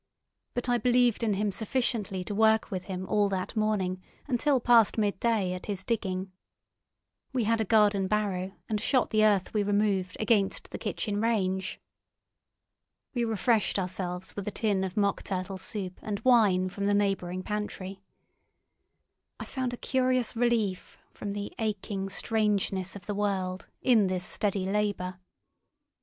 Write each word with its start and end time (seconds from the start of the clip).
But 0.55 0.67
I 0.67 0.79
believed 0.79 1.21
in 1.21 1.35
him 1.35 1.51
sufficiently 1.51 2.23
to 2.23 2.33
work 2.33 2.71
with 2.71 2.85
him 2.85 3.05
all 3.07 3.29
that 3.29 3.55
morning 3.55 4.01
until 4.27 4.59
past 4.59 4.97
midday 4.97 5.53
at 5.53 5.67
his 5.67 5.83
digging. 5.83 6.31
We 7.33 7.43
had 7.43 7.61
a 7.61 7.65
garden 7.65 8.07
barrow 8.07 8.53
and 8.67 8.81
shot 8.81 9.11
the 9.11 9.23
earth 9.23 9.53
we 9.53 9.61
removed 9.61 10.17
against 10.19 10.71
the 10.71 10.79
kitchen 10.79 11.21
range. 11.21 11.79
We 13.13 13.23
refreshed 13.25 13.77
ourselves 13.77 14.35
with 14.35 14.47
a 14.47 14.49
tin 14.49 14.83
of 14.83 14.97
mock 14.97 15.21
turtle 15.21 15.59
soup 15.59 15.99
and 16.01 16.19
wine 16.21 16.67
from 16.69 16.87
the 16.87 16.95
neighbouring 16.95 17.43
pantry. 17.43 18.01
I 19.39 19.45
found 19.45 19.71
a 19.71 19.77
curious 19.77 20.35
relief 20.35 20.97
from 21.11 21.33
the 21.33 21.53
aching 21.59 22.09
strangeness 22.09 22.95
of 22.95 23.05
the 23.05 23.13
world 23.13 23.67
in 23.83 24.07
this 24.07 24.25
steady 24.25 24.65
labour. 24.65 25.19